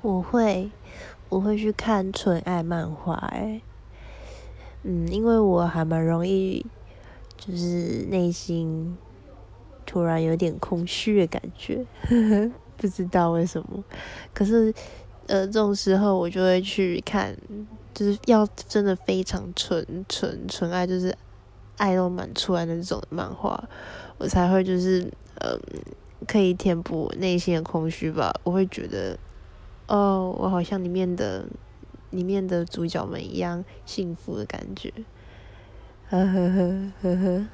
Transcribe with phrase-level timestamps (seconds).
[0.00, 0.70] 我会，
[1.28, 3.60] 我会去看纯爱漫画，哎，
[4.84, 6.64] 嗯，因为我还蛮容易，
[7.36, 8.96] 就是内心
[9.84, 11.84] 突然有点空虚的感觉，
[12.78, 13.82] 不知道为什么。
[14.32, 14.72] 可是，
[15.26, 17.36] 呃，这种时候我就会去看，
[17.92, 21.12] 就是要真的非常纯纯纯爱，就是
[21.76, 23.68] 爱都满出来的那种漫画，
[24.18, 25.60] 我才会就是，嗯，
[26.28, 28.32] 可以填补内心的空虚吧。
[28.44, 29.18] 我会觉得。
[29.88, 31.46] 哦，我好像里面的
[32.10, 34.92] 里面的主角们一样幸福的感觉，
[36.10, 37.46] 呵呵呵呵呵。